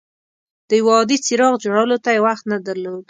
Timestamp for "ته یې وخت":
2.03-2.43